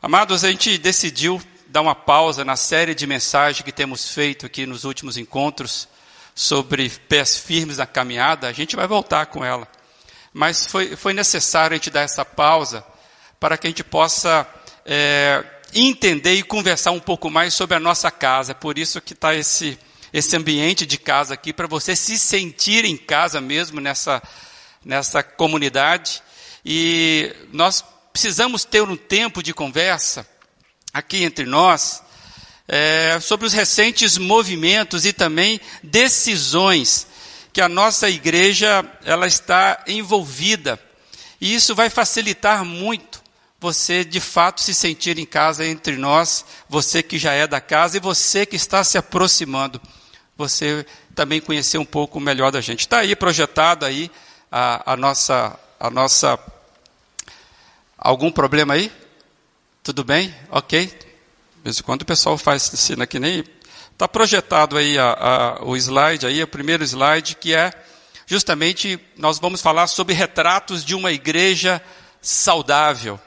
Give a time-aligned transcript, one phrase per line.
[0.00, 4.64] Amados, a gente decidiu dar uma pausa na série de mensagens que temos feito aqui
[4.64, 5.88] nos últimos encontros
[6.36, 8.46] sobre pés firmes na caminhada.
[8.46, 9.66] A gente vai voltar com ela.
[10.32, 12.86] Mas foi, foi necessário a gente dar essa pausa
[13.40, 14.46] para que a gente possa
[14.86, 15.44] é,
[15.74, 18.54] entender e conversar um pouco mais sobre a nossa casa.
[18.54, 19.76] Por isso que está esse,
[20.12, 24.22] esse ambiente de casa aqui, para você se sentir em casa mesmo nessa,
[24.84, 26.22] nessa comunidade.
[26.64, 27.82] E nós
[28.18, 30.26] precisamos ter um tempo de conversa
[30.92, 32.02] aqui entre nós
[32.66, 37.06] é, sobre os recentes movimentos e também decisões
[37.52, 40.80] que a nossa igreja ela está envolvida.
[41.40, 43.22] E isso vai facilitar muito
[43.60, 47.98] você de fato se sentir em casa entre nós, você que já é da casa
[47.98, 49.80] e você que está se aproximando,
[50.36, 52.80] você também conhecer um pouco melhor da gente.
[52.80, 54.10] Está aí projetado aí
[54.50, 56.36] a, a nossa a nossa
[58.08, 58.90] algum problema aí?
[59.82, 60.34] Tudo bem?
[60.50, 60.86] Ok.
[60.86, 63.44] De vez em quando o pessoal faz ensina que nem
[63.92, 67.70] está projetado aí a, a, o slide aí, o primeiro slide que é
[68.26, 71.82] justamente nós vamos falar sobre retratos de uma igreja
[72.22, 73.20] saudável.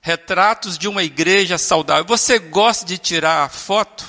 [0.00, 2.06] Retratos de uma igreja saudável.
[2.06, 4.02] Você gosta de tirar foto?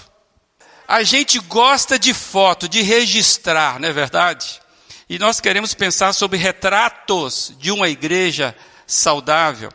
[0.87, 4.61] A gente gosta de foto, de registrar, não é verdade?
[5.09, 8.55] E nós queremos pensar sobre retratos de uma igreja
[8.87, 9.69] saudável.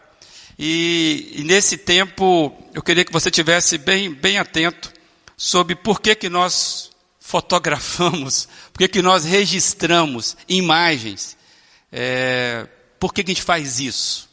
[0.58, 4.92] E, e, nesse tempo, eu queria que você tivesse bem, bem atento
[5.36, 6.90] sobre por que, que nós
[7.20, 11.36] fotografamos, por que, que nós registramos imagens,
[11.92, 12.66] é,
[12.98, 14.30] por que, que a gente faz isso.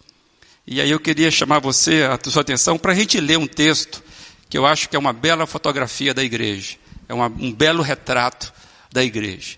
[0.66, 4.02] E aí eu queria chamar você, a sua atenção, para a gente ler um texto
[4.50, 6.78] que eu acho que é uma bela fotografia da igreja.
[7.10, 8.54] É uma, um belo retrato
[8.92, 9.58] da igreja.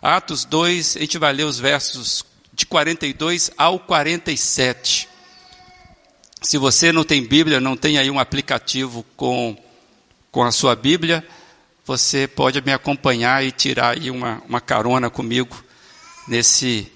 [0.00, 5.08] Atos 2, a gente vai ler os versos de 42 ao 47.
[6.46, 9.58] Se você não tem Bíblia, não tem aí um aplicativo com,
[10.30, 11.26] com a sua Bíblia,
[11.84, 15.60] você pode me acompanhar e tirar aí uma, uma carona comigo
[16.28, 16.86] nesse,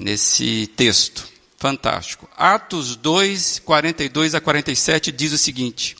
[0.00, 1.28] nesse texto.
[1.58, 2.26] Fantástico.
[2.34, 5.94] Atos 2, 42 a 47 diz o seguinte: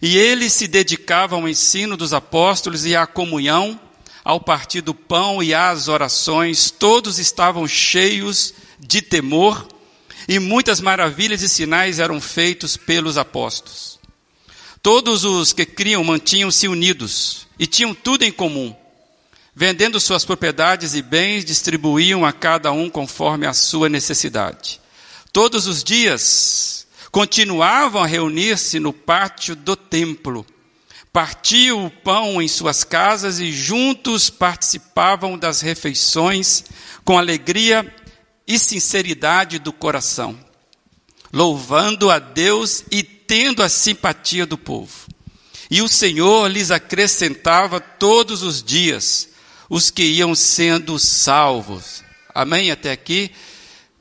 [0.00, 3.78] E eles se dedicavam ao ensino dos apóstolos e à comunhão,
[4.24, 9.68] ao partir do pão e às orações, todos estavam cheios de temor,
[10.28, 13.98] e muitas maravilhas e sinais eram feitos pelos apóstolos.
[14.82, 18.74] Todos os que criam mantinham-se unidos e tinham tudo em comum.
[19.56, 24.80] Vendendo suas propriedades e bens, distribuíam a cada um conforme a sua necessidade.
[25.32, 30.44] Todos os dias continuavam a reunir-se no pátio do templo,
[31.12, 36.64] partiam o pão em suas casas e juntos participavam das refeições
[37.04, 37.94] com alegria
[38.46, 40.38] e sinceridade do coração,
[41.32, 45.08] louvando a Deus e tendo a simpatia do povo.
[45.70, 49.28] E o Senhor lhes acrescentava todos os dias
[49.68, 52.04] os que iam sendo salvos.
[52.34, 52.70] Amém?
[52.70, 53.30] Até aqui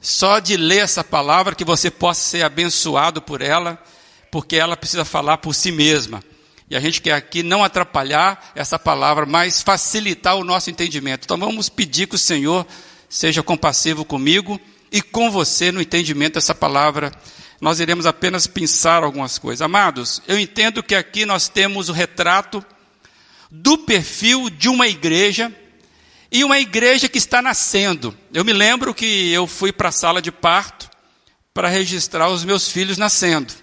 [0.04, 3.82] só de ler essa palavra que você possa ser abençoado por ela,
[4.30, 6.22] porque ela precisa falar por si mesma.
[6.70, 11.24] E a gente quer aqui não atrapalhar essa palavra, mas facilitar o nosso entendimento.
[11.24, 12.68] Então vamos pedir que o Senhor
[13.14, 14.60] seja compassivo comigo
[14.92, 17.12] e com você no entendimento dessa palavra.
[17.62, 19.62] Nós iremos apenas pensar algumas coisas.
[19.62, 22.66] Amados, eu entendo que aqui nós temos o retrato
[23.52, 25.56] do perfil de uma igreja
[26.32, 28.18] e uma igreja que está nascendo.
[28.34, 30.90] Eu me lembro que eu fui para a sala de parto
[31.54, 33.54] para registrar os meus filhos nascendo.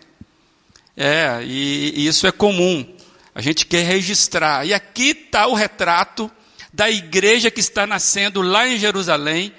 [0.96, 2.86] É, e, e isso é comum.
[3.34, 4.64] A gente quer registrar.
[4.64, 6.30] E aqui está o retrato
[6.72, 9.52] da igreja que está nascendo lá em Jerusalém,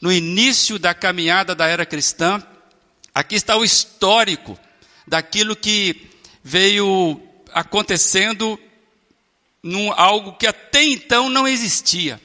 [0.00, 2.42] no início da caminhada da era cristã.
[3.14, 4.58] Aqui está o histórico
[5.06, 6.08] daquilo que
[6.42, 7.20] veio
[7.52, 8.58] acontecendo
[9.62, 12.20] num algo que até então não existia.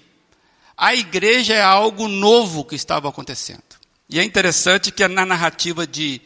[0.77, 3.63] A igreja é algo novo que estava acontecendo.
[4.09, 6.21] E é interessante que na narrativa de,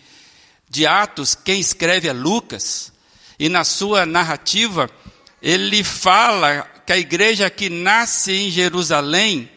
[0.70, 2.92] de Atos, quem escreve é Lucas,
[3.40, 4.90] e na sua narrativa,
[5.42, 9.48] ele fala que a igreja que nasce em Jerusalém,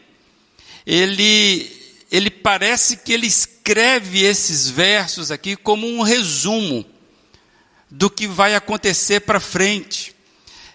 [0.85, 1.71] ele,
[2.11, 6.85] ele parece que ele escreve esses versos aqui como um resumo
[7.89, 10.13] do que vai acontecer para frente.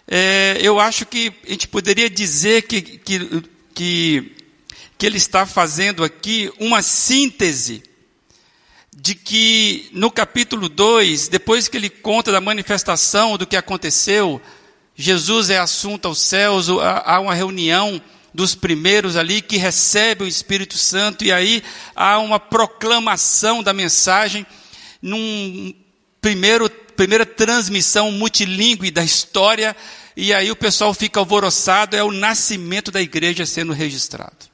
[0.09, 3.45] É, eu acho que a gente poderia dizer que, que
[3.77, 4.33] que,
[4.97, 7.83] que ele está fazendo aqui uma síntese
[8.97, 14.41] de que no capítulo 2, depois que ele conta da manifestação do que aconteceu,
[14.97, 18.01] Jesus é assunto aos céus, há uma reunião
[18.33, 21.63] dos primeiros ali que recebe o Espírito Santo e aí
[21.95, 24.47] há uma proclamação da mensagem
[25.01, 25.75] num
[26.21, 29.77] primeiro primeira transmissão multilingüe da história,
[30.17, 34.47] e aí o pessoal fica alvoroçado, é o nascimento da igreja sendo registrado.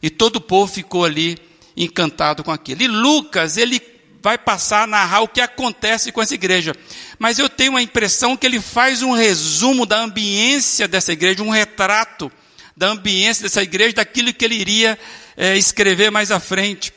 [0.00, 1.36] E todo o povo ficou ali
[1.76, 2.82] encantado com aquilo.
[2.82, 3.80] E Lucas, ele
[4.22, 6.74] vai passar a narrar o que acontece com essa igreja.
[7.18, 11.50] Mas eu tenho a impressão que ele faz um resumo da ambiência dessa igreja, um
[11.50, 12.30] retrato
[12.76, 14.98] da ambiência dessa igreja, daquilo que ele iria
[15.36, 16.92] é, escrever mais à frente.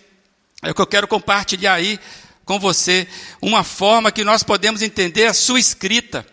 [0.61, 1.99] É o que eu quero compartilhar aí
[2.45, 3.07] com você,
[3.41, 6.23] uma forma que nós podemos entender a sua escrita.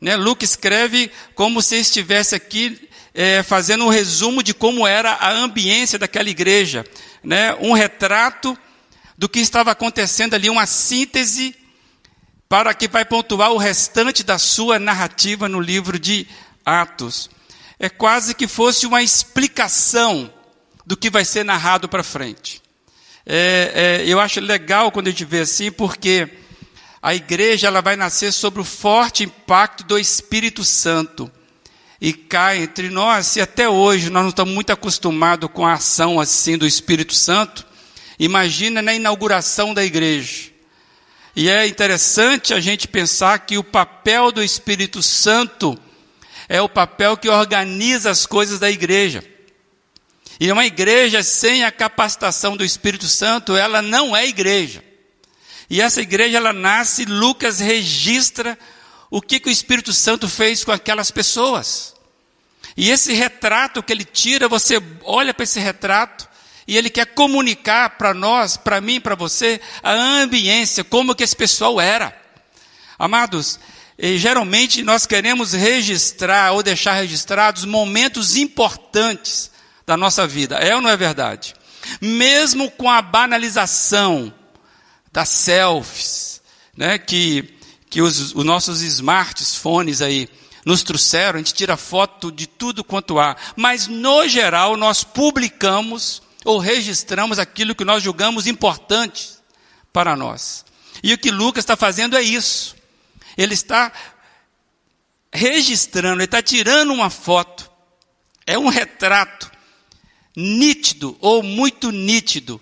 [0.00, 0.16] Né?
[0.16, 5.98] Lucas escreve como se estivesse aqui é, fazendo um resumo de como era a ambiência
[5.98, 6.82] daquela igreja,
[7.22, 7.54] né?
[7.60, 8.56] um retrato
[9.20, 11.54] do que estava acontecendo ali, uma síntese
[12.48, 16.26] para que vai pontuar o restante da sua narrativa no livro de
[16.64, 17.28] Atos.
[17.78, 20.32] É quase que fosse uma explicação
[20.86, 22.62] do que vai ser narrado para frente.
[23.26, 26.26] É, é, eu acho legal quando a gente vê assim, porque
[27.02, 31.30] a igreja ela vai nascer sobre o forte impacto do Espírito Santo
[32.00, 36.18] e cai entre nós, e até hoje nós não estamos muito acostumados com a ação
[36.18, 37.68] assim do Espírito Santo,
[38.20, 40.50] Imagina na inauguração da igreja.
[41.34, 45.78] E é interessante a gente pensar que o papel do Espírito Santo
[46.46, 49.24] é o papel que organiza as coisas da igreja.
[50.38, 54.84] E uma igreja sem a capacitação do Espírito Santo, ela não é igreja.
[55.70, 58.58] E essa igreja, ela nasce, Lucas registra
[59.10, 61.94] o que, que o Espírito Santo fez com aquelas pessoas.
[62.76, 66.28] E esse retrato que ele tira, você olha para esse retrato,
[66.70, 71.34] e ele quer comunicar para nós, para mim, para você, a ambiência, como que esse
[71.34, 72.16] pessoal era.
[72.96, 73.58] Amados,
[73.98, 79.50] geralmente nós queremos registrar ou deixar registrados momentos importantes
[79.84, 80.58] da nossa vida.
[80.58, 81.56] É ou não é verdade?
[82.00, 84.32] Mesmo com a banalização
[85.12, 86.40] das selfies,
[86.76, 87.52] né, que,
[87.90, 90.28] que os, os nossos smartphones aí
[90.64, 96.22] nos trouxeram, a gente tira foto de tudo quanto há, mas no geral nós publicamos
[96.44, 99.30] ou registramos aquilo que nós julgamos importante
[99.92, 100.64] para nós.
[101.02, 102.76] E o que Lucas está fazendo é isso.
[103.36, 103.92] Ele está
[105.32, 107.70] registrando, ele está tirando uma foto.
[108.46, 109.50] É um retrato
[110.36, 112.60] nítido ou muito nítido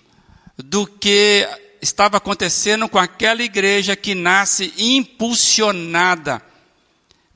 [0.57, 1.47] do que
[1.81, 6.41] estava acontecendo com aquela igreja que nasce impulsionada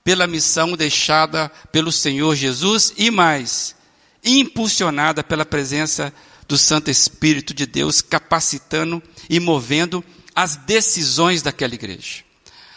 [0.04, 3.76] pela missão deixada pelo Senhor Jesus e mais,
[4.24, 6.14] impulsionada pela presença
[6.48, 10.04] do Santo Espírito de Deus capacitando e movendo
[10.36, 12.24] as decisões daquela igreja.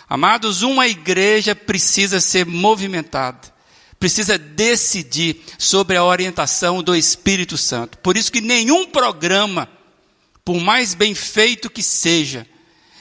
[0.08, 3.52] Amados, uma igreja precisa ser movimentada,
[3.98, 7.98] precisa decidir sobre a orientação do Espírito Santo.
[7.98, 9.69] Por isso que nenhum programa,
[10.44, 12.46] por mais bem feito que seja,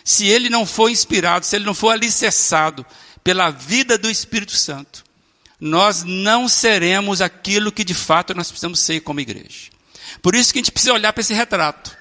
[0.03, 2.85] se ele não for inspirado, se ele não for alicerçado
[3.23, 5.03] pela vida do Espírito Santo,
[5.59, 9.74] nós não seremos aquilo que de fato nós precisamos ser como igreja.
[10.25, 11.95] Por isso que a gente precisa olhar para esse retrato.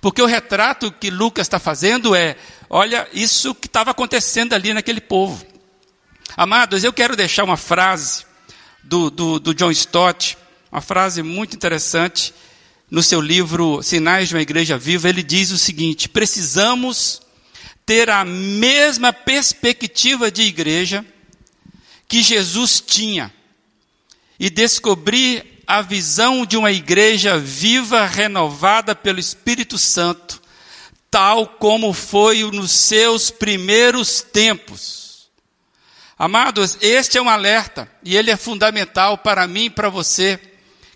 [0.00, 2.36] Porque o retrato que Lucas está fazendo é,
[2.70, 5.44] olha, isso que estava acontecendo ali naquele povo.
[6.36, 8.24] Amados, eu quero deixar uma frase
[8.84, 10.38] do, do, do John Stott,
[10.70, 12.32] uma frase muito interessante,
[12.88, 17.20] no seu livro Sinais de uma Igreja Viva, ele diz o seguinte: precisamos
[17.84, 21.04] ter a mesma perspectiva de igreja
[22.06, 23.34] que Jesus tinha
[24.38, 30.40] e descobrir a visão de uma igreja viva, renovada pelo Espírito Santo,
[31.10, 35.28] tal como foi nos seus primeiros tempos.
[36.18, 40.40] Amados, este é um alerta e ele é fundamental para mim e para você,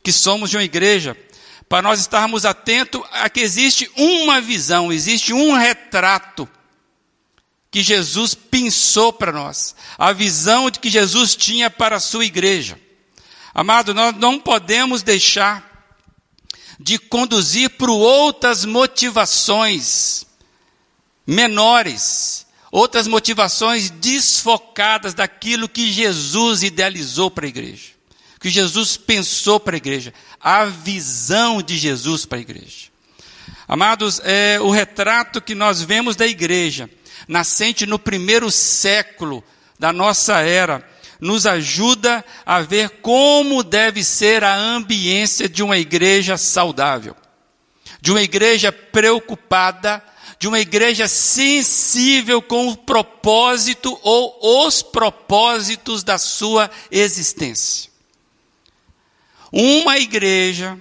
[0.03, 1.17] que somos de uma igreja,
[1.69, 6.49] para nós estarmos atentos a que existe uma visão, existe um retrato
[7.71, 12.79] que Jesus pensou para nós, a visão de que Jesus tinha para a sua igreja.
[13.55, 15.69] Amado, nós não podemos deixar
[16.79, 20.25] de conduzir para outras motivações
[21.27, 27.91] menores, outras motivações desfocadas daquilo que Jesus idealizou para a igreja,
[28.41, 32.89] que Jesus pensou para a igreja, a visão de Jesus para a igreja.
[33.69, 36.89] Amados, é o retrato que nós vemos da igreja,
[37.29, 39.45] nascente no primeiro século
[39.79, 40.85] da nossa era,
[41.21, 47.15] nos ajuda a ver como deve ser a ambiência de uma igreja saudável,
[48.01, 50.03] de uma igreja preocupada,
[50.39, 57.91] de uma igreja sensível com o propósito ou os propósitos da sua existência.
[59.53, 60.79] Uma igreja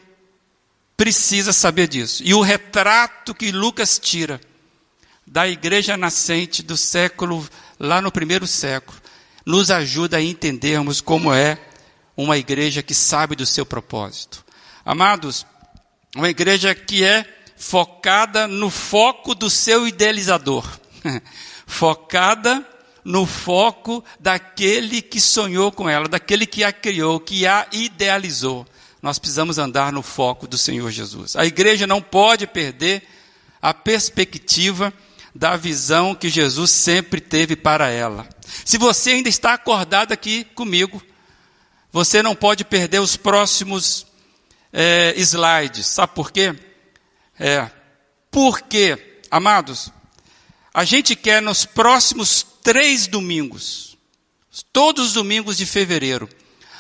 [0.95, 2.21] precisa saber disso.
[2.25, 4.39] E o retrato que Lucas tira
[5.25, 7.47] da igreja nascente do século,
[7.79, 8.99] lá no primeiro século,
[9.49, 11.57] nos ajuda a entendermos como é
[12.15, 14.45] uma igreja que sabe do seu propósito.
[14.85, 15.43] Amados,
[16.15, 17.25] uma igreja que é
[17.57, 20.63] focada no foco do seu idealizador,
[21.65, 22.63] focada
[23.03, 28.67] no foco daquele que sonhou com ela, daquele que a criou, que a idealizou.
[29.01, 31.35] Nós precisamos andar no foco do Senhor Jesus.
[31.35, 33.01] A igreja não pode perder
[33.59, 34.93] a perspectiva
[35.39, 38.27] da visão que Jesus sempre teve para ela.
[38.65, 41.01] Se você ainda está acordado aqui comigo,
[41.93, 44.05] você não pode perder os próximos
[44.73, 45.87] é, slides.
[45.87, 46.53] Sabe por quê?
[47.39, 47.71] É,
[48.29, 49.93] porque, amados,
[50.73, 53.97] a gente quer nos próximos três domingos,
[54.73, 56.27] todos os domingos de fevereiro,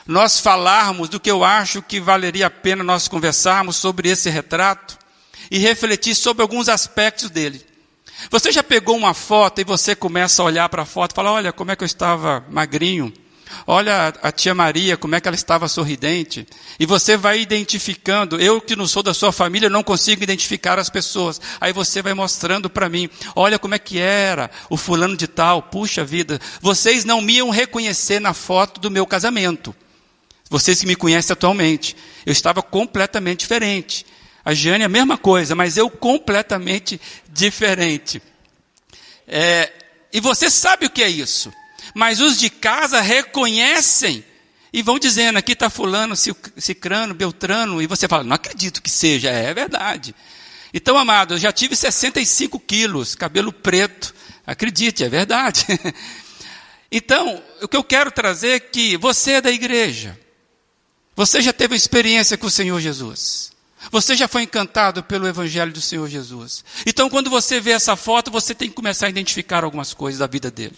[0.05, 4.99] nós falarmos do que eu acho que valeria a pena nós conversarmos sobre esse retrato
[5.49, 7.68] e refletir sobre alguns aspectos dele.
[8.29, 11.31] Você já pegou uma foto e você começa a olhar para a foto e fala:
[11.31, 13.13] Olha, como é que eu estava magrinho.
[13.65, 16.47] Olha a tia Maria, como é que ela estava sorridente.
[16.79, 18.39] E você vai identificando.
[18.39, 21.41] Eu que não sou da sua família, não consigo identificar as pessoas.
[21.59, 23.09] Aí você vai mostrando para mim.
[23.35, 25.63] Olha como é que era o fulano de tal.
[25.63, 26.39] Puxa vida.
[26.61, 29.75] Vocês não me iam reconhecer na foto do meu casamento.
[30.49, 31.95] Vocês que me conhecem atualmente.
[32.25, 34.05] Eu estava completamente diferente.
[34.49, 36.99] A Jane, a mesma coisa, mas eu completamente
[37.31, 38.19] diferente.
[39.27, 39.71] É,
[40.11, 41.53] e você sabe o que é isso.
[41.93, 44.25] Mas os de casa reconhecem
[44.73, 49.29] e vão dizendo: aqui está Fulano, Cicrano, Beltrano, e você fala: não acredito que seja,
[49.29, 50.15] é, é verdade.
[50.73, 54.15] Então, amado, eu já tive 65 quilos, cabelo preto,
[54.47, 55.63] acredite, é verdade.
[56.91, 60.19] então, o que eu quero trazer é que você é da igreja,
[61.15, 63.58] você já teve experiência com o Senhor Jesus.
[63.91, 66.63] Você já foi encantado pelo Evangelho do Senhor Jesus.
[66.85, 70.27] Então, quando você vê essa foto, você tem que começar a identificar algumas coisas da
[70.27, 70.77] vida dele.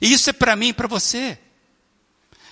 [0.00, 1.38] E isso é para mim e para você.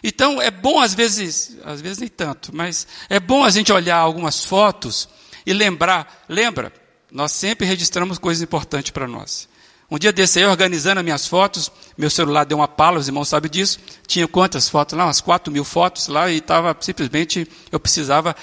[0.02, 3.98] Então, é bom às vezes, às vezes nem tanto, mas é bom a gente olhar
[3.98, 5.08] algumas fotos
[5.46, 6.24] e lembrar.
[6.28, 6.72] Lembra?
[7.10, 9.48] Nós sempre registramos coisas importantes para nós.
[9.90, 13.28] Um dia desse aí, organizando as minhas fotos, meu celular deu uma pala, os irmãos
[13.28, 13.78] sabem disso.
[14.06, 15.04] Tinha quantas fotos lá?
[15.04, 18.34] Umas 4 mil fotos lá e estava simplesmente, eu precisava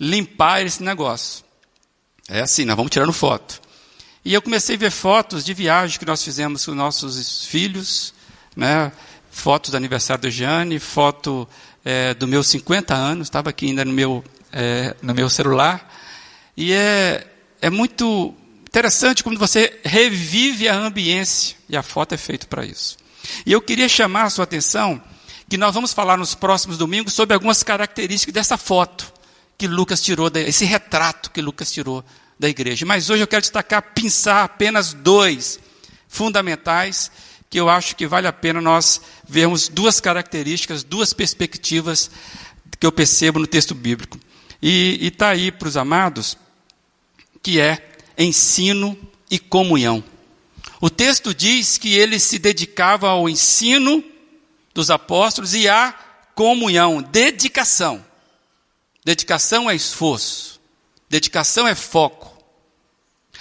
[0.00, 1.44] limpar esse negócio.
[2.28, 3.60] É assim, nós vamos tirando foto.
[4.24, 8.12] E eu comecei a ver fotos de viagem que nós fizemos com nossos filhos,
[8.54, 8.92] né?
[9.30, 11.48] fotos do aniversário do Jane, foto
[11.84, 15.90] é, do meus 50 anos, estava aqui ainda no meu, é, no meu celular.
[16.56, 17.26] E é,
[17.62, 18.34] é muito
[18.68, 22.98] interessante quando você revive a ambiência, e a foto é feita para isso.
[23.46, 25.00] E eu queria chamar a sua atenção
[25.48, 29.17] que nós vamos falar nos próximos domingos sobre algumas características dessa foto
[29.58, 32.04] que Lucas tirou, esse retrato que Lucas tirou
[32.38, 32.86] da igreja.
[32.86, 35.58] Mas hoje eu quero destacar, pensar apenas dois
[36.06, 37.10] fundamentais
[37.50, 42.10] que eu acho que vale a pena nós vermos duas características, duas perspectivas
[42.78, 44.18] que eu percebo no texto bíblico.
[44.62, 46.36] E está aí para os amados,
[47.42, 48.96] que é ensino
[49.30, 50.04] e comunhão.
[50.80, 54.04] O texto diz que ele se dedicava ao ensino
[54.72, 55.92] dos apóstolos e à
[56.34, 58.04] comunhão, dedicação.
[59.08, 60.60] Dedicação é esforço.
[61.08, 62.44] Dedicação é foco.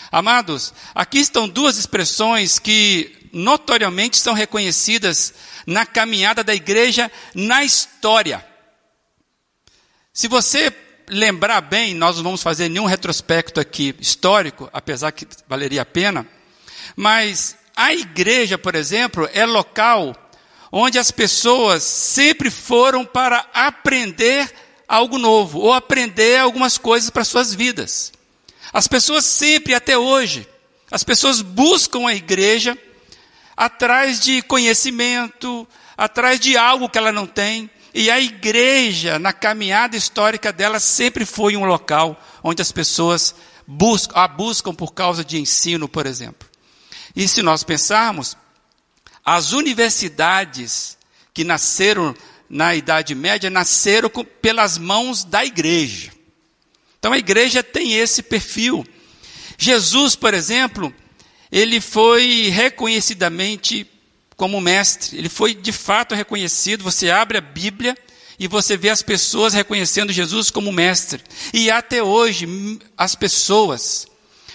[0.09, 5.33] Amados, aqui estão duas expressões que notoriamente são reconhecidas
[5.65, 8.47] na caminhada da igreja na história.
[10.13, 10.74] Se você
[11.09, 16.25] lembrar bem, nós não vamos fazer nenhum retrospecto aqui histórico, apesar que valeria a pena,
[16.95, 20.15] mas a igreja, por exemplo, é local
[20.71, 24.50] onde as pessoas sempre foram para aprender
[24.88, 28.13] algo novo ou aprender algumas coisas para suas vidas.
[28.72, 30.48] As pessoas sempre, até hoje,
[30.89, 32.77] as pessoas buscam a igreja
[33.56, 35.67] atrás de conhecimento,
[35.98, 37.70] atrás de algo que ela não tem.
[37.94, 43.34] E a igreja, na caminhada histórica dela, sempre foi um local onde as pessoas
[43.65, 46.48] buscam, a buscam por causa de ensino, por exemplo.
[47.15, 48.38] E se nós pensarmos,
[49.25, 50.98] as universidades
[51.34, 52.15] que nasceram
[52.49, 54.09] na Idade Média nasceram
[54.41, 56.11] pelas mãos da igreja.
[56.99, 58.85] Então a igreja tem esse perfil.
[59.57, 60.93] Jesus, por exemplo,
[61.51, 63.87] ele foi reconhecidamente
[64.35, 66.83] como mestre, ele foi de fato reconhecido.
[66.83, 67.97] Você abre a Bíblia
[68.39, 71.23] e você vê as pessoas reconhecendo Jesus como mestre.
[71.53, 72.47] E até hoje,
[72.95, 74.07] as pessoas,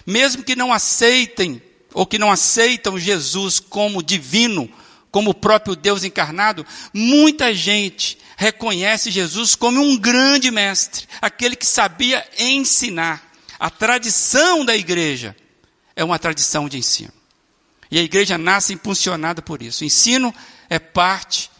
[0.06, 1.60] mesmo que não aceitem
[1.92, 4.70] ou que não aceitam Jesus como divino,
[5.12, 11.66] como o próprio Deus encarnado, muita gente reconhece Jesus como um grande mestre, aquele que
[11.66, 13.30] sabia ensinar.
[13.60, 15.36] A tradição da igreja
[15.94, 17.12] é uma tradição de ensino.
[17.90, 19.84] E a igreja nasce impulsionada por isso.
[19.84, 20.34] O ensino
[20.68, 21.50] é parte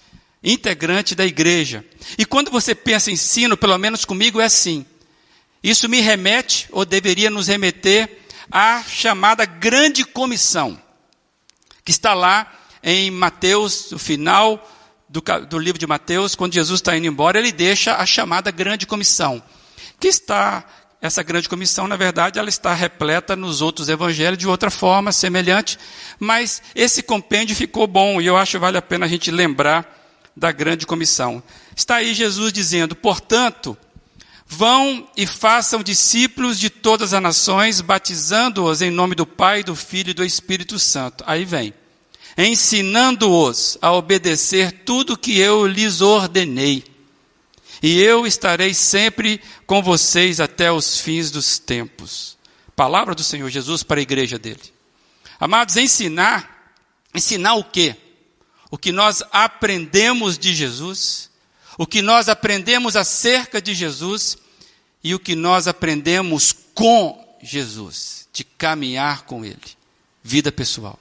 [0.42, 1.84] integrante da igreja.
[2.16, 4.86] E quando você pensa em ensino, pelo menos comigo é assim.
[5.62, 8.18] Isso me remete, ou deveria nos remeter,
[8.50, 10.80] à chamada grande comissão,
[11.84, 12.50] que está lá
[12.82, 14.68] em Mateus, no final
[15.08, 18.86] do, do livro de Mateus, quando Jesus está indo embora, ele deixa a chamada grande
[18.86, 19.42] comissão,
[20.00, 20.64] que está
[21.02, 25.76] essa grande comissão, na verdade, ela está repleta nos outros evangelhos de outra forma, semelhante,
[26.18, 29.98] mas esse compêndio ficou bom e eu acho que vale a pena a gente lembrar
[30.36, 31.42] da grande comissão.
[31.74, 33.76] Está aí Jesus dizendo: portanto,
[34.46, 40.10] vão e façam discípulos de todas as nações, batizando-os em nome do Pai, do Filho
[40.10, 41.24] e do Espírito Santo.
[41.26, 41.74] Aí vem.
[42.36, 46.84] Ensinando-os a obedecer tudo que eu lhes ordenei
[47.82, 52.38] e eu estarei sempre com vocês até os fins dos tempos.
[52.76, 54.62] Palavra do Senhor Jesus para a igreja dele.
[55.40, 56.72] Amados, ensinar,
[57.12, 57.96] ensinar o quê?
[58.70, 61.28] O que nós aprendemos de Jesus,
[61.76, 64.38] o que nós aprendemos acerca de Jesus
[65.02, 69.58] e o que nós aprendemos com Jesus, de caminhar com Ele,
[70.22, 70.98] vida pessoal.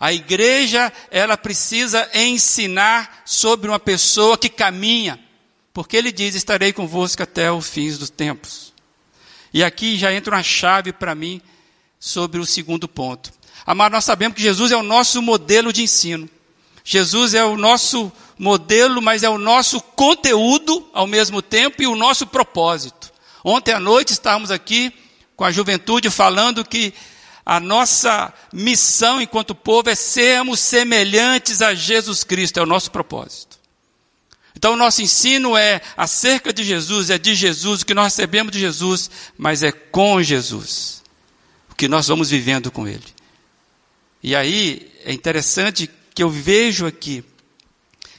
[0.00, 5.20] A igreja, ela precisa ensinar sobre uma pessoa que caminha,
[5.74, 8.72] porque ele diz: Estarei convosco até o fim dos tempos.
[9.52, 11.42] E aqui já entra uma chave para mim
[11.98, 13.30] sobre o segundo ponto.
[13.66, 16.28] Amado, nós sabemos que Jesus é o nosso modelo de ensino.
[16.82, 21.94] Jesus é o nosso modelo, mas é o nosso conteúdo ao mesmo tempo e o
[21.94, 23.12] nosso propósito.
[23.44, 24.90] Ontem à noite estávamos aqui
[25.36, 26.94] com a juventude falando que
[27.50, 33.58] a nossa missão enquanto povo é sermos semelhantes a Jesus Cristo, é o nosso propósito.
[34.56, 38.52] Então, o nosso ensino é acerca de Jesus, é de Jesus, o que nós recebemos
[38.52, 41.02] de Jesus, mas é com Jesus,
[41.68, 43.02] o que nós vamos vivendo com Ele.
[44.22, 47.24] E aí, é interessante que eu vejo aqui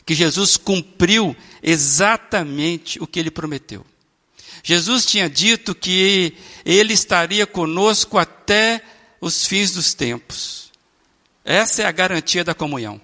[0.06, 3.86] que Jesus cumpriu exatamente o que ele prometeu.
[4.62, 6.34] Jesus tinha dito que
[6.66, 8.84] ele estaria conosco até
[9.22, 10.72] os fins dos tempos.
[11.46, 13.00] Essa é a garantia da comunhão.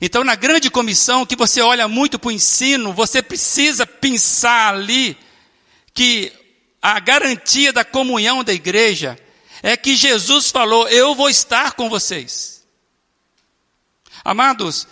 [0.00, 5.16] Então, na grande comissão, que você olha muito para o ensino, você precisa pensar ali
[5.92, 6.32] que
[6.80, 9.18] a garantia da comunhão da igreja
[9.62, 12.64] é que Jesus falou: Eu vou estar com vocês.
[14.24, 14.86] Amados,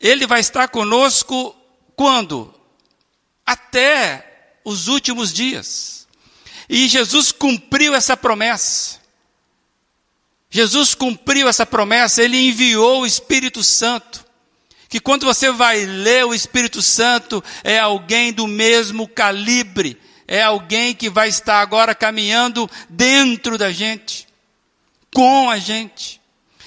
[0.00, 1.54] Ele vai estar conosco
[1.96, 2.54] quando?
[3.44, 6.06] Até os últimos dias.
[6.68, 9.00] E Jesus cumpriu essa promessa.
[10.50, 14.28] Jesus cumpriu essa promessa, ele enviou o Espírito Santo
[14.88, 20.94] que quando você vai ler o Espírito Santo, é alguém do mesmo calibre, é alguém
[20.94, 24.26] que vai estar agora caminhando dentro da gente,
[25.12, 26.20] com a gente.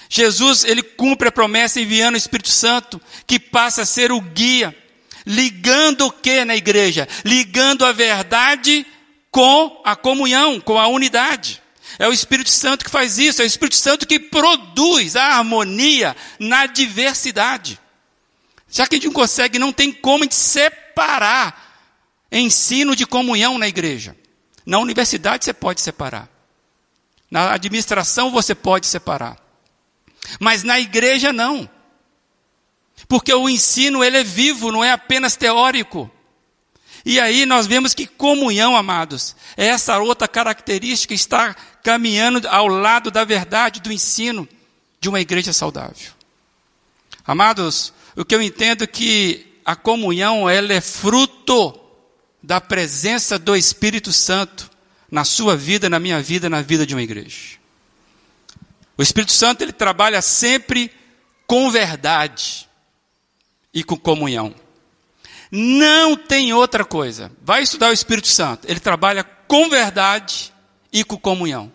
[0.07, 4.75] Jesus, ele cumpre a promessa enviando o Espírito Santo, que passa a ser o guia,
[5.25, 7.07] ligando o que na igreja?
[7.25, 8.85] Ligando a verdade
[9.31, 11.60] com a comunhão, com a unidade.
[12.01, 16.17] É o Espírito Santo que faz isso, é o Espírito Santo que produz a harmonia
[16.39, 17.79] na diversidade.
[18.67, 21.77] Já que a gente não consegue, não tem como a gente separar
[22.31, 24.17] ensino de comunhão na igreja.
[24.65, 26.27] Na universidade você pode separar.
[27.29, 29.37] Na administração você pode separar.
[30.39, 31.69] Mas na igreja não.
[33.07, 36.09] Porque o ensino ele é vivo, não é apenas teórico.
[37.05, 43.09] E aí nós vemos que comunhão, amados, é essa outra característica está caminhando ao lado
[43.11, 44.47] da verdade do ensino
[44.99, 46.11] de uma igreja saudável.
[47.25, 51.79] Amados, o que eu entendo é que a comunhão ela é fruto
[52.41, 54.69] da presença do Espírito Santo
[55.09, 57.59] na sua vida, na minha vida, na vida de uma igreja.
[58.97, 60.91] O Espírito Santo ele trabalha sempre
[61.47, 62.67] com verdade
[63.73, 64.53] e com comunhão.
[65.51, 67.31] Não tem outra coisa.
[67.41, 68.65] Vai estudar o Espírito Santo.
[68.69, 70.53] Ele trabalha com verdade
[70.91, 71.71] e com comunhão.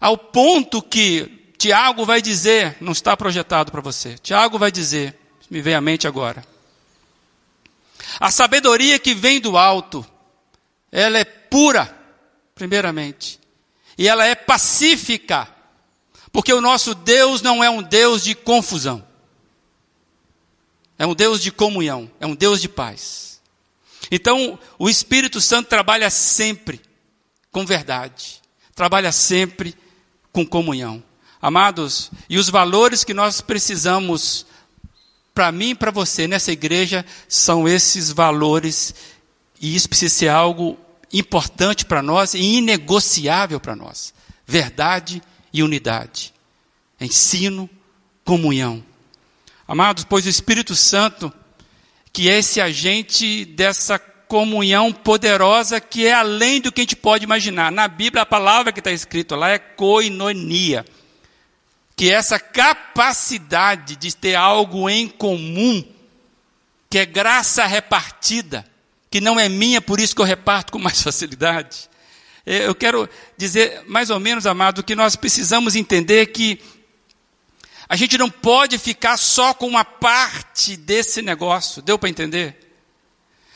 [0.00, 4.18] Ao ponto que Tiago vai dizer, não está projetado para você.
[4.18, 5.16] Tiago vai dizer,
[5.50, 6.44] me vem à mente agora.
[8.18, 10.04] A sabedoria que vem do alto,
[10.90, 11.96] ela é pura,
[12.54, 13.38] primeiramente,
[13.96, 15.48] e ela é pacífica,
[16.32, 19.06] porque o nosso Deus não é um Deus de confusão,
[20.98, 23.40] é um Deus de comunhão, é um Deus de paz.
[24.10, 26.80] Então, o Espírito Santo trabalha sempre
[27.52, 28.40] com verdade,
[28.74, 29.76] trabalha sempre
[30.32, 31.02] com comunhão.
[31.40, 34.46] Amados, e os valores que nós precisamos
[35.34, 38.94] para mim e para você nessa igreja são esses valores,
[39.60, 40.78] e isso precisa ser algo
[41.12, 44.14] importante para nós e inegociável para nós:
[44.46, 46.32] verdade e unidade.
[46.98, 47.68] Ensino,
[48.24, 48.82] comunhão.
[49.66, 51.32] Amados, pois o Espírito Santo,
[52.12, 53.98] que é esse agente dessa
[54.32, 57.70] comunhão poderosa que é além do que a gente pode imaginar.
[57.70, 60.86] Na Bíblia, a palavra que está escrita lá é koinonia,
[61.94, 65.84] que é essa capacidade de ter algo em comum,
[66.88, 68.64] que é graça repartida,
[69.10, 71.90] que não é minha, por isso que eu reparto com mais facilidade.
[72.46, 76.58] É, eu quero dizer, mais ou menos, amado, que nós precisamos entender que
[77.86, 81.82] a gente não pode ficar só com uma parte desse negócio.
[81.82, 82.61] Deu para entender?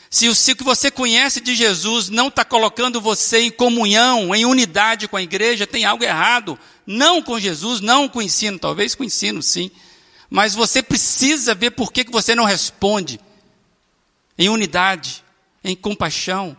[0.09, 5.07] Se o, que você conhece de Jesus não está colocando você em comunhão, em unidade
[5.07, 6.57] com a igreja, tem algo errado.
[6.85, 9.69] Não com Jesus, não com o ensino, talvez com o ensino sim.
[10.29, 13.19] Mas você precisa ver por que, que você não responde
[14.37, 15.23] em unidade,
[15.63, 16.55] em compaixão,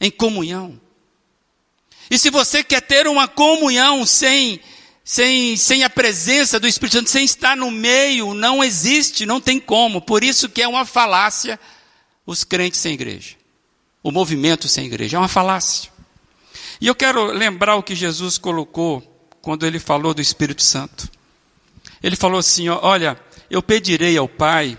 [0.00, 0.80] em comunhão.
[2.10, 4.60] E se você quer ter uma comunhão sem,
[5.04, 9.60] sem, sem a presença do Espírito Santo, sem estar no meio, não existe, não tem
[9.60, 10.00] como.
[10.00, 11.58] Por isso que é uma falácia
[12.26, 13.36] os crentes sem igreja.
[14.02, 15.16] O movimento sem igreja.
[15.16, 15.90] É uma falácia.
[16.80, 19.02] E eu quero lembrar o que Jesus colocou
[19.42, 21.08] quando ele falou do Espírito Santo.
[22.02, 24.78] Ele falou assim: Olha, eu pedirei ao Pai,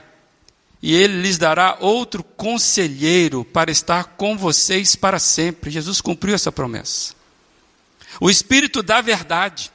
[0.82, 5.69] e ele lhes dará outro conselheiro para estar com vocês para sempre.
[5.69, 7.13] Jesus cumpriu essa promessa.
[8.19, 9.71] O Espírito da verdade.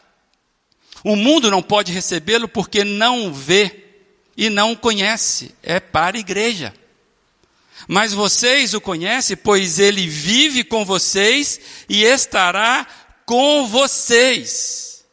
[1.04, 3.84] O mundo não pode recebê-lo porque não vê
[4.36, 5.54] e não conhece.
[5.62, 6.74] É para a igreja.
[7.86, 12.86] Mas vocês o conhecem, pois ele vive com vocês e estará
[13.24, 15.04] com vocês.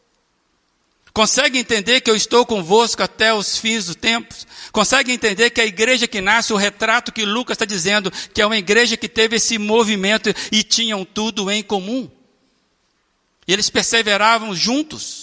[1.14, 4.48] Consegue entender que eu estou convosco até os fins dos tempos?
[4.72, 8.46] Consegue entender que a igreja que nasce, o retrato que Lucas está dizendo, que é
[8.46, 12.10] uma igreja que teve esse movimento e tinham tudo em comum?
[13.48, 15.23] E eles perseveravam juntos.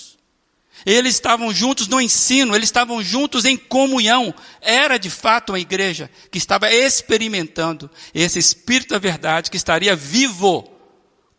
[0.86, 4.34] Eles estavam juntos no ensino, eles estavam juntos em comunhão.
[4.60, 10.70] Era de fato uma igreja que estava experimentando esse Espírito da Verdade que estaria vivo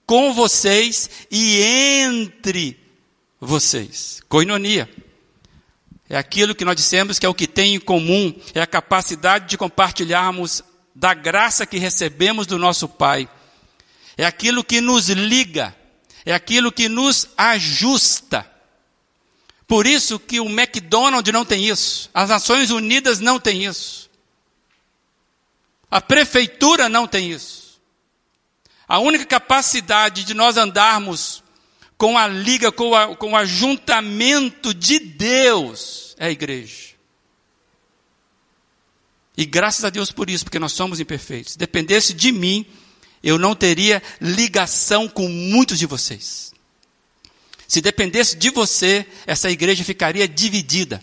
[0.05, 2.77] com vocês e entre
[3.39, 4.21] vocês.
[4.29, 4.89] Coinonia.
[6.09, 9.47] É aquilo que nós dissemos que é o que tem em comum, é a capacidade
[9.47, 10.61] de compartilharmos
[10.93, 13.29] da graça que recebemos do nosso Pai.
[14.17, 15.73] É aquilo que nos liga,
[16.25, 18.50] é aquilo que nos ajusta
[19.71, 24.09] por isso que o McDonald's não tem isso, as Nações Unidas não tem isso,
[25.89, 27.79] a prefeitura não tem isso.
[28.85, 31.41] A única capacidade de nós andarmos
[31.97, 36.89] com a liga, com, a, com o ajuntamento de Deus é a igreja.
[39.37, 41.53] E graças a Deus por isso, porque nós somos imperfeitos.
[41.53, 42.65] Se dependesse de mim,
[43.23, 46.51] eu não teria ligação com muitos de vocês.
[47.71, 51.01] Se dependesse de você, essa igreja ficaria dividida.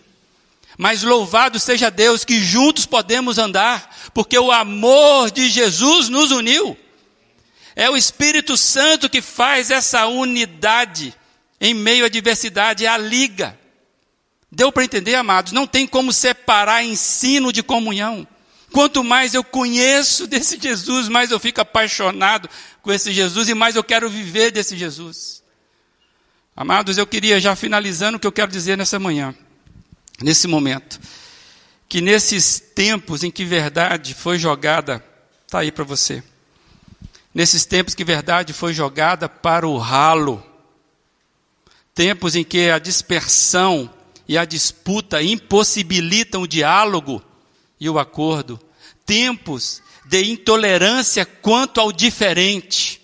[0.76, 6.76] Mas louvado seja Deus que juntos podemos andar, porque o amor de Jesus nos uniu.
[7.74, 11.14] É o Espírito Santo que faz essa unidade
[11.58, 13.58] em meio à diversidade, é a liga.
[14.52, 15.52] Deu para entender, amados?
[15.52, 18.28] Não tem como separar ensino de comunhão.
[18.72, 22.46] Quanto mais eu conheço desse Jesus, mais eu fico apaixonado
[22.82, 25.38] com esse Jesus e mais eu quero viver desse Jesus.
[26.60, 29.32] Amados, eu queria já finalizando o que eu quero dizer nessa manhã,
[30.20, 30.98] nesse momento,
[31.88, 35.00] que nesses tempos em que verdade foi jogada,
[35.46, 36.20] está aí para você,
[37.32, 40.44] nesses tempos que verdade foi jogada para o ralo,
[41.94, 43.88] tempos em que a dispersão
[44.26, 47.22] e a disputa impossibilitam o diálogo
[47.78, 48.58] e o acordo,
[49.06, 52.97] tempos de intolerância quanto ao diferente,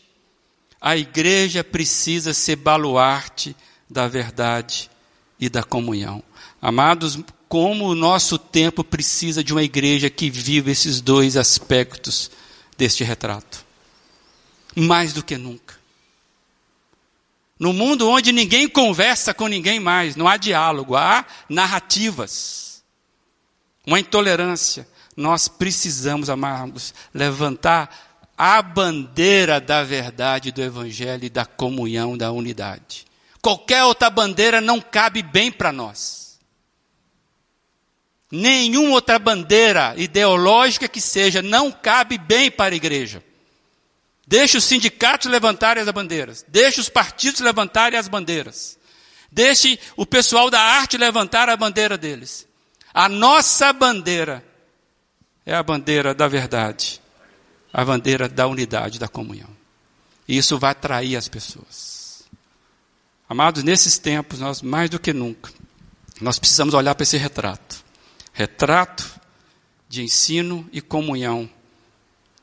[0.85, 3.57] a igreja precisa ser baluarte
[3.88, 4.90] da verdade
[5.40, 6.23] e da comunhão.
[6.61, 7.18] Amados,
[7.49, 12.31] como o nosso tempo precisa de uma igreja que viva esses dois aspectos
[12.77, 13.64] deste retrato.
[14.77, 15.75] Mais do que nunca.
[17.59, 22.85] No mundo onde ninguém conversa com ninguém mais, não há diálogo, há narrativas,
[23.87, 24.87] uma intolerância.
[25.16, 33.07] Nós precisamos, amados, levantar a bandeira da verdade do Evangelho e da comunhão, da unidade.
[33.40, 36.38] Qualquer outra bandeira não cabe bem para nós.
[38.31, 43.23] Nenhuma outra bandeira ideológica que seja não cabe bem para a igreja.
[44.27, 46.44] Deixe os sindicatos levantarem as bandeiras.
[46.49, 48.79] Deixe os partidos levantarem as bandeiras.
[49.31, 52.49] Deixe o pessoal da arte levantar a bandeira deles.
[52.92, 54.44] A nossa bandeira
[55.44, 57.04] é a bandeira da verdade
[57.75, 59.51] a bandeira da unidade, da comunhão.
[60.29, 62.23] E isso vai atrair as pessoas.
[63.29, 65.51] Amados, nesses tempos, nós mais do que nunca,
[66.21, 67.85] nós precisamos olhar para esse retrato.
[68.33, 69.21] Retrato
[69.89, 71.51] de ensino e comunhão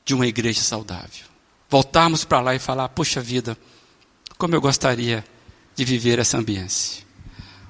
[0.04, 1.26] de uma igreja saudável.
[1.70, 3.58] Voltarmos para lá e falar: poxa vida,
[4.38, 5.24] como eu gostaria
[5.74, 7.06] de viver essa ambiência.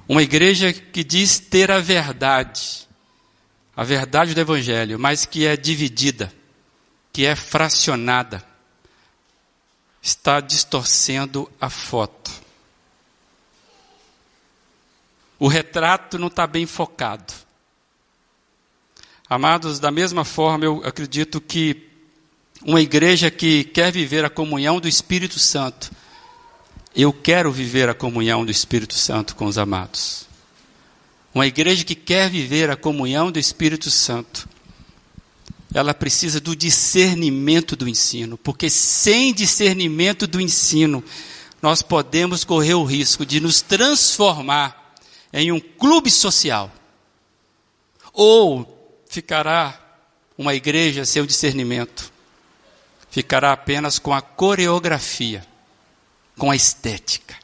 [0.08, 2.88] Uma igreja que diz ter a verdade,
[3.76, 6.32] a verdade do Evangelho, mas que é dividida,
[7.12, 8.44] que é fracionada,
[10.00, 12.30] está distorcendo a foto.
[15.38, 17.32] O retrato não está bem focado.
[19.28, 21.88] Amados, da mesma forma, eu acredito que
[22.64, 25.90] uma igreja que quer viver a comunhão do Espírito Santo,
[26.94, 30.28] eu quero viver a comunhão do Espírito Santo com os amados.
[31.34, 34.48] Uma igreja que quer viver a comunhão do Espírito Santo,
[35.74, 41.02] ela precisa do discernimento do ensino, porque sem discernimento do ensino,
[41.60, 44.94] nós podemos correr o risco de nos transformar
[45.32, 46.70] em um clube social.
[48.12, 49.80] Ou ficará
[50.36, 52.12] uma igreja sem o discernimento,
[53.10, 55.46] ficará apenas com a coreografia
[56.36, 57.36] com a estética.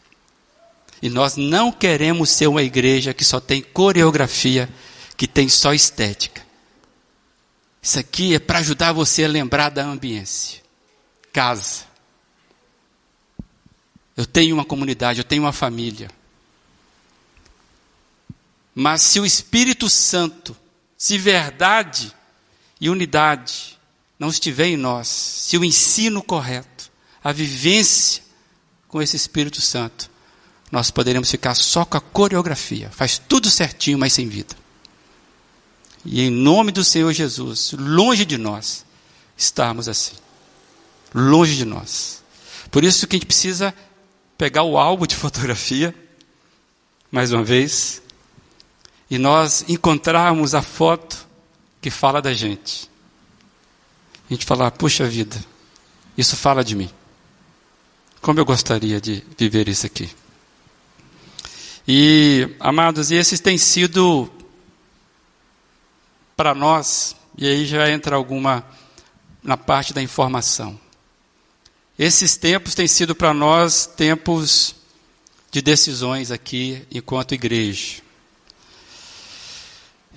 [1.01, 4.69] E nós não queremos ser uma igreja que só tem coreografia,
[5.17, 6.43] que tem só estética.
[7.83, 10.63] Isso aqui é para ajudar você a lembrar da ambiência.
[11.33, 11.87] Casa.
[14.17, 16.11] Eu tenho uma comunidade, eu tenho uma família.
[18.75, 20.57] Mas se o Espírito Santo,
[20.97, 22.13] se verdade
[22.81, 23.79] e unidade
[24.19, 26.91] não estiver em nós, se o ensino correto,
[27.23, 28.23] a vivência
[28.89, 30.11] com esse Espírito Santo,
[30.71, 32.91] nós poderemos ficar só com a coreografia.
[32.91, 34.57] Faz tudo certinho, mas sem vida.
[36.05, 38.85] E em nome do Senhor Jesus, longe de nós,
[39.37, 40.15] estarmos assim.
[41.15, 42.23] Longe de nós.
[42.71, 43.75] Por isso que a gente precisa
[44.37, 45.95] pegar o álbum de fotografia,
[47.11, 48.03] mais uma vez,
[49.11, 51.27] e nós encontrarmos a foto
[51.81, 52.91] que fala da gente.
[54.29, 55.37] A gente falar, puxa vida,
[56.17, 56.91] isso fala de mim.
[58.21, 60.11] Como eu gostaria de viver isso aqui.
[61.87, 64.31] E, amados, esses têm sido
[66.39, 68.65] para nós, e aí já entra alguma
[69.43, 70.79] na parte da informação.
[71.99, 74.77] Esses tempos têm sido para nós tempos
[75.51, 78.03] de decisões aqui enquanto igreja.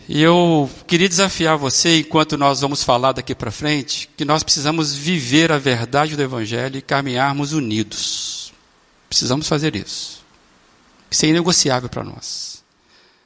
[0.08, 4.94] E eu queria desafiar você, enquanto nós vamos falar daqui para frente, que nós precisamos
[4.94, 8.54] viver a verdade do Evangelho e caminharmos unidos.
[9.10, 10.24] Precisamos fazer isso.
[11.10, 12.51] Isso é inegociável para nós.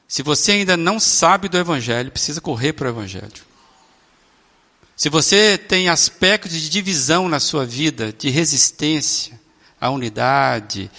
[0.08, 3.44] Se você ainda não sabe do Evangelho, precisa correr para o Evangelho.
[4.96, 9.38] Se você tem aspectos de divisão na sua vida, de resistência
[9.80, 10.90] à unidade,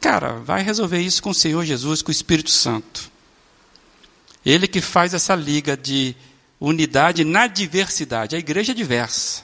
[0.00, 3.10] cara, vai resolver isso com o Senhor Jesus, com o Espírito Santo.
[4.44, 6.16] Ele que faz essa liga de
[6.60, 8.34] unidade na diversidade.
[8.34, 9.42] A igreja é diversa.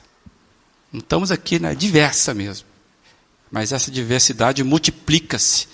[0.90, 2.66] Não estamos aqui na diversa mesmo.
[3.50, 5.68] Mas essa diversidade multiplica-se.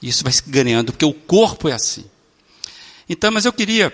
[0.00, 2.04] Isso vai se ganhando, porque o corpo é assim.
[3.08, 3.92] Então, mas eu queria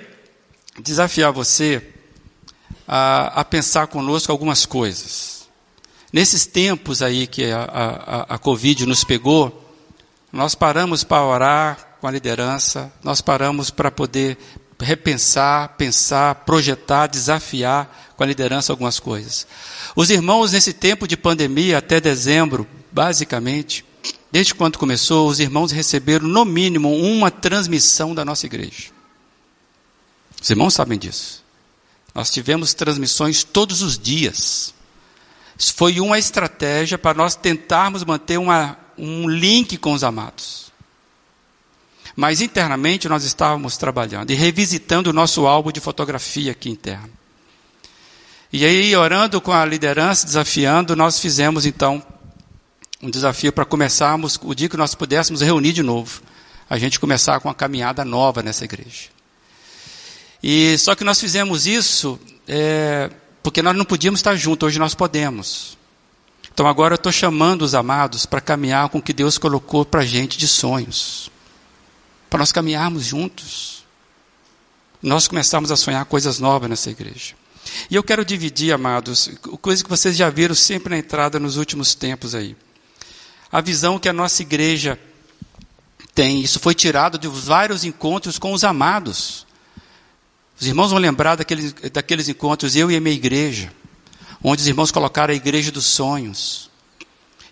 [0.81, 1.83] desafiar você
[2.87, 5.49] a, a pensar conosco algumas coisas.
[6.13, 9.73] Nesses tempos aí que a, a, a Covid nos pegou,
[10.33, 14.37] nós paramos para orar com a liderança, nós paramos para poder
[14.81, 19.47] repensar, pensar, projetar, desafiar com a liderança algumas coisas.
[19.97, 23.85] Os irmãos, nesse tempo de pandemia, até dezembro, basicamente,
[24.31, 28.94] desde quando começou, os irmãos receberam, no mínimo, uma transmissão da nossa igreja.
[30.45, 31.43] Os irmãos sabem disso.
[32.15, 34.75] Nós tivemos transmissões todos os dias.
[35.59, 40.71] Isso foi uma estratégia para nós tentarmos manter uma, um link com os amados.
[42.15, 47.11] Mas internamente nós estávamos trabalhando e revisitando o nosso álbum de fotografia aqui interno.
[48.53, 52.05] E aí, orando com a liderança, desafiando, nós fizemos então
[53.03, 56.21] um desafio para começarmos, o dia que nós pudéssemos reunir de novo,
[56.69, 59.14] a gente começar com uma caminhada nova nessa igreja.
[60.47, 63.11] E só que nós fizemos isso é,
[63.43, 65.79] porque nós não podíamos estar juntos, hoje nós podemos.
[66.53, 70.03] Então agora eu estou chamando os amados para caminhar com o que Deus colocou para
[70.03, 71.31] a gente de sonhos
[72.35, 73.85] para nós caminharmos juntos.
[75.01, 77.37] Nós começarmos a sonhar coisas novas nessa igreja.
[77.89, 79.31] E eu quero dividir, amados,
[79.63, 82.57] coisa que vocês já viram sempre na entrada nos últimos tempos aí.
[83.53, 84.99] A visão que a nossa igreja
[86.13, 89.47] tem, isso foi tirado de vários encontros com os amados.
[90.61, 93.73] Os irmãos vão lembrar daqueles, daqueles encontros, eu e a minha igreja,
[94.43, 96.71] onde os irmãos colocaram a igreja dos sonhos.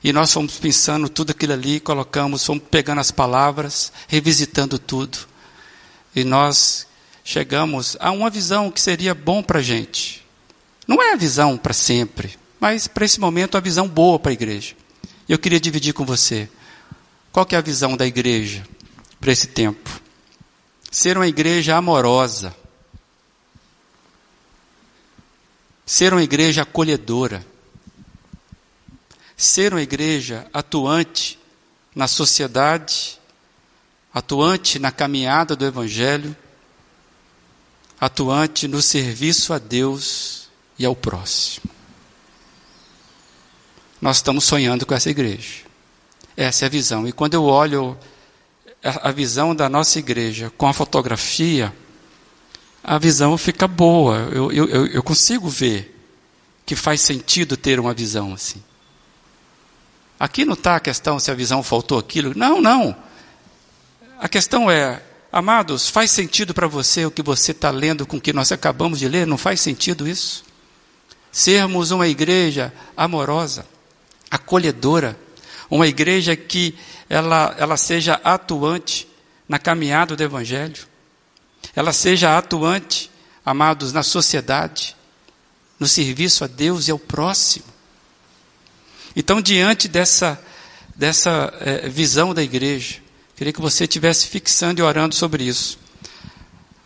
[0.04, 5.18] E nós fomos pensando tudo aquilo ali, colocamos, fomos pegando as palavras, revisitando tudo.
[6.14, 6.86] E nós
[7.24, 10.24] chegamos a uma visão que seria bom para a gente.
[10.86, 14.34] Não é a visão para sempre, mas para esse momento a visão boa para a
[14.34, 14.74] igreja.
[15.28, 16.48] Eu queria dividir com você.
[17.30, 18.64] Qual é a visão da igreja
[19.20, 19.88] para esse tempo?
[20.90, 22.54] Ser uma igreja amorosa.
[25.84, 27.44] Ser uma igreja acolhedora
[29.42, 31.36] ser uma igreja atuante
[31.96, 33.18] na sociedade,
[34.14, 36.36] atuante na caminhada do Evangelho,
[38.00, 41.68] atuante no serviço a Deus e ao próximo.
[44.00, 45.62] Nós estamos sonhando com essa igreja.
[46.36, 47.08] Essa é a visão.
[47.08, 47.98] E quando eu olho
[48.80, 51.74] a visão da nossa igreja com a fotografia,
[52.82, 54.28] a visão fica boa.
[54.32, 55.94] Eu, eu, eu consigo ver
[56.66, 58.62] que faz sentido ter uma visão assim.
[60.18, 62.32] Aqui não está a questão se a visão faltou aquilo.
[62.36, 62.96] Não, não.
[64.18, 68.20] A questão é, amados, faz sentido para você o que você está lendo com o
[68.20, 69.26] que nós acabamos de ler?
[69.26, 70.44] Não faz sentido isso?
[71.30, 73.66] Sermos uma igreja amorosa,
[74.30, 75.18] acolhedora,
[75.70, 76.76] uma igreja que
[77.08, 79.08] ela, ela seja atuante
[79.48, 80.86] na caminhada do Evangelho,
[81.74, 83.10] ela seja atuante,
[83.44, 84.96] amados, na sociedade,
[85.78, 87.64] no serviço a Deus e ao próximo.
[89.16, 90.42] Então, diante dessa,
[90.94, 93.00] dessa é, visão da igreja,
[93.36, 95.78] queria que você estivesse fixando e orando sobre isso.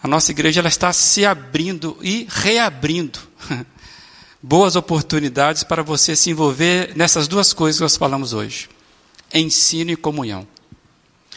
[0.03, 3.19] A nossa igreja ela está se abrindo e reabrindo
[4.43, 8.69] boas oportunidades para você se envolver nessas duas coisas que nós falamos hoje:
[9.33, 10.47] ensino e comunhão.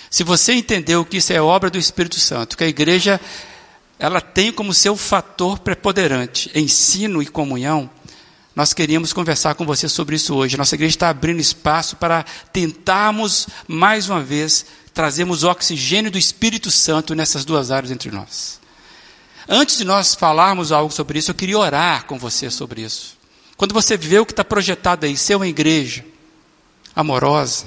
[0.09, 3.19] Se você entendeu que isso é obra do Espírito Santo, que a igreja
[3.99, 7.89] ela tem como seu fator preponderante ensino e comunhão,
[8.55, 10.57] nós queríamos conversar com você sobre isso hoje.
[10.57, 16.71] Nossa igreja está abrindo espaço para tentarmos, mais uma vez, trazermos o oxigênio do Espírito
[16.71, 18.59] Santo nessas duas áreas entre nós.
[19.47, 23.17] Antes de nós falarmos algo sobre isso, eu queria orar com você sobre isso.
[23.55, 26.03] Quando você vê o que está projetado aí, ser uma igreja
[26.95, 27.65] amorosa,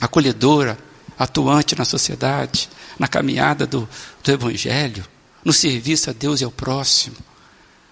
[0.00, 0.78] acolhedora,
[1.18, 3.88] atuante na sociedade, na caminhada do,
[4.22, 5.04] do Evangelho,
[5.44, 7.16] no serviço a Deus e ao próximo.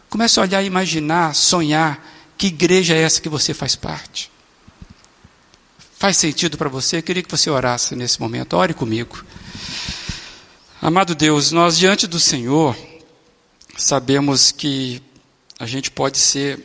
[0.08, 2.00] Comece a olhar, imaginar, sonhar
[2.38, 4.30] que igreja é essa que você faz parte?
[5.98, 6.98] Faz sentido para você?
[6.98, 8.54] Eu queria que você orasse nesse momento.
[8.54, 9.24] Ore comigo.
[10.80, 12.76] Amado Deus, nós diante do Senhor
[13.76, 15.02] sabemos que
[15.58, 16.62] a gente pode ser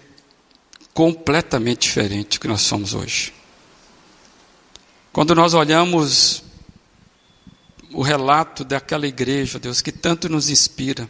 [0.93, 3.33] completamente diferente do que nós somos hoje.
[5.13, 6.43] Quando nós olhamos
[7.93, 11.09] o relato daquela igreja, Deus, que tanto nos inspira,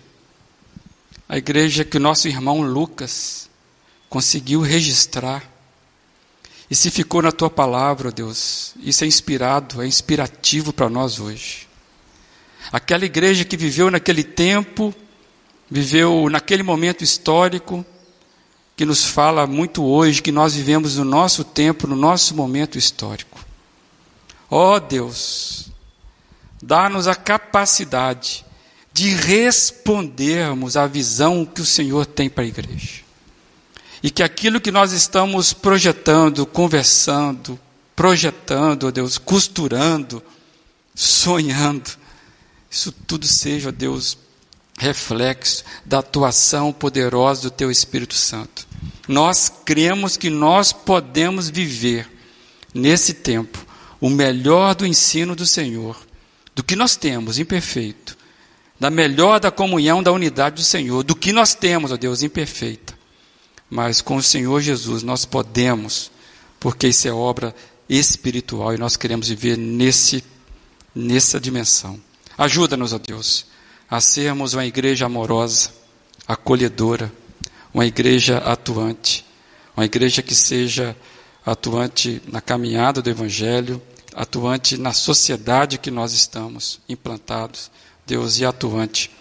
[1.27, 3.49] a igreja que o nosso irmão Lucas
[4.09, 5.49] conseguiu registrar.
[6.69, 11.67] E se ficou na tua palavra, Deus, isso é inspirado, é inspirativo para nós hoje.
[12.71, 14.93] Aquela igreja que viveu naquele tempo,
[15.69, 17.85] viveu naquele momento histórico,
[18.75, 23.39] que nos fala muito hoje, que nós vivemos no nosso tempo, no nosso momento histórico.
[24.49, 25.70] Ó oh, Deus,
[26.61, 28.45] dá-nos a capacidade
[28.93, 33.01] de respondermos à visão que o Senhor tem para a igreja.
[34.03, 37.59] E que aquilo que nós estamos projetando, conversando,
[37.95, 40.21] projetando, ó Deus, costurando,
[40.95, 41.91] sonhando,
[42.69, 44.17] isso tudo seja, ó Deus,
[44.77, 48.67] reflexo da atuação poderosa do Teu Espírito Santo.
[49.07, 52.09] Nós cremos que nós podemos viver
[52.73, 53.63] nesse tempo
[53.99, 55.95] o melhor do ensino do Senhor,
[56.61, 58.15] do que nós temos imperfeito,
[58.79, 63.01] da melhor da comunhão da unidade do Senhor, do que nós temos, ó Deus, imperfeita
[63.71, 66.11] mas com o Senhor Jesus nós podemos,
[66.59, 67.55] porque isso é obra
[67.87, 70.21] espiritual e nós queremos viver nesse,
[70.93, 71.97] nessa dimensão.
[72.37, 73.45] Ajuda-nos, ó Deus,
[73.89, 75.69] a sermos uma igreja amorosa,
[76.27, 77.11] acolhedora,
[77.73, 79.25] uma igreja atuante,
[79.75, 80.93] uma igreja que seja
[81.45, 83.81] atuante na caminhada do Evangelho,
[84.15, 87.71] atuante na sociedade que nós estamos implantados,
[88.05, 89.11] Deus, e atuante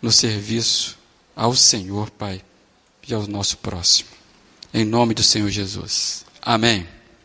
[0.00, 0.98] no serviço
[1.34, 2.42] ao Senhor, Pai
[3.06, 4.10] e ao nosso próximo.
[4.72, 6.24] Em nome do Senhor Jesus.
[6.40, 7.01] Amém.